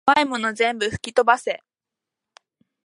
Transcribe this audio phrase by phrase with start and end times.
[0.03, 1.61] こわいもの全部ふきとばせ